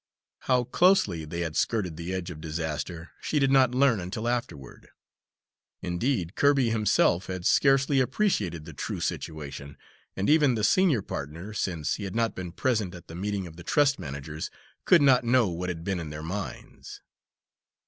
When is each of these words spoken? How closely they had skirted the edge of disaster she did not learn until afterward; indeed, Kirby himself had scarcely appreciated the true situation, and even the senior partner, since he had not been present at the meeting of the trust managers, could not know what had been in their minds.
How 0.39 0.63
closely 0.63 1.25
they 1.25 1.41
had 1.41 1.55
skirted 1.55 1.95
the 1.95 2.11
edge 2.11 2.31
of 2.31 2.41
disaster 2.41 3.11
she 3.21 3.37
did 3.37 3.51
not 3.51 3.75
learn 3.75 3.99
until 3.99 4.27
afterward; 4.27 4.89
indeed, 5.83 6.33
Kirby 6.33 6.71
himself 6.71 7.27
had 7.27 7.45
scarcely 7.45 7.99
appreciated 7.99 8.65
the 8.65 8.73
true 8.73 8.99
situation, 8.99 9.77
and 10.15 10.27
even 10.27 10.55
the 10.55 10.63
senior 10.63 11.03
partner, 11.03 11.53
since 11.53 11.97
he 11.97 12.05
had 12.05 12.15
not 12.15 12.33
been 12.33 12.51
present 12.51 12.95
at 12.95 13.09
the 13.09 13.15
meeting 13.15 13.45
of 13.45 13.57
the 13.57 13.63
trust 13.63 13.99
managers, 13.99 14.49
could 14.85 15.03
not 15.03 15.23
know 15.23 15.49
what 15.49 15.69
had 15.69 15.83
been 15.83 15.99
in 15.99 16.09
their 16.09 16.23
minds. 16.23 17.01